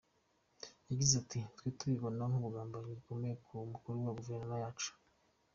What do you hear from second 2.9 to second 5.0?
bukomeye ku mukuru wa guverinoma yacu.